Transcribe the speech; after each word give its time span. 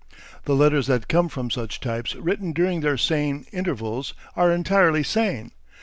The 0.45 0.55
letters 0.55 0.87
that 0.87 1.07
come 1.07 1.29
from 1.29 1.51
such 1.51 1.79
types 1.79 2.15
written 2.15 2.53
during 2.53 2.81
their 2.81 2.97
sane 2.97 3.45
intervals, 3.51 4.15
are 4.35 4.51
entirely 4.51 5.03
sane. 5.03 5.51